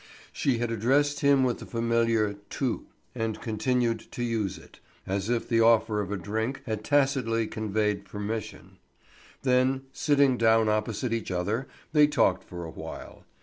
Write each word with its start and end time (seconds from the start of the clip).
She 0.33 0.57
had 0.57 0.71
addressed 0.71 1.19
him 1.19 1.43
with 1.43 1.59
the 1.59 1.65
familiar 1.67 2.33
tu, 2.49 2.87
and 3.13 3.39
continued 3.39 3.99
to 4.13 4.23
use 4.23 4.57
it, 4.57 4.79
as 5.05 5.29
if 5.29 5.47
the 5.47 5.61
offer 5.61 6.01
of 6.01 6.11
a 6.11 6.17
drink 6.17 6.63
had 6.65 6.83
tacitly 6.83 7.45
conveyed 7.45 8.03
permission. 8.05 8.79
Then, 9.43 9.83
sitting 9.93 10.37
down 10.39 10.69
opposite 10.69 11.13
each 11.13 11.29
other, 11.29 11.67
they 11.93 12.07
talked 12.07 12.43
for 12.43 12.63
a 12.65 12.71
while. 12.71 13.25